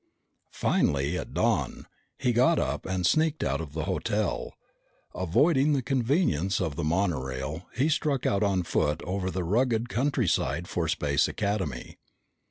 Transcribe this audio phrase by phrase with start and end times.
[0.55, 1.85] Finally, at dawn,
[2.17, 4.55] he got up and sneaked out of the hotel.
[5.13, 10.67] Avoiding the convenience of the monorail, he struck out on foot over the rugged countryside
[10.67, 11.99] for Space Academy.